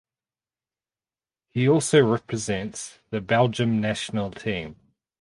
He 1.51 1.69
also 1.69 2.01
represents 2.03 2.97
the 3.11 3.21
Belgium 3.21 3.79
national 3.79 4.31
team. 4.31 4.75